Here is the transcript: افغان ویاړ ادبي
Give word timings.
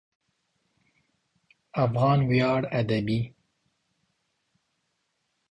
افغان 1.83 2.19
ویاړ 2.29 2.61
ادبي 2.79 3.19